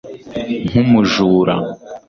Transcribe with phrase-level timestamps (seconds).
[0.69, 1.55] nkumujura